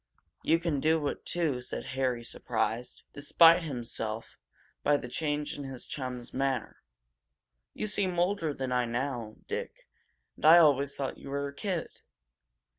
"You 0.41 0.57
can 0.57 0.79
do 0.79 1.07
it, 1.09 1.27
too," 1.27 1.61
said 1.61 1.85
Harry, 1.93 2.23
surprised, 2.23 3.03
despite 3.13 3.61
himself, 3.61 4.35
by 4.81 4.97
the 4.97 5.07
change 5.07 5.55
in 5.55 5.63
his 5.63 5.85
chum's 5.85 6.33
manner. 6.33 6.77
"You 7.75 7.85
seem 7.85 8.17
older 8.17 8.51
than 8.51 8.71
I 8.71 8.85
now, 8.85 9.35
Dick, 9.47 9.87
and 10.37 10.43
I've 10.45 10.63
always 10.63 10.95
thought 10.95 11.19
you 11.19 11.29
were 11.29 11.47
a 11.49 11.53
kid!" 11.53 12.01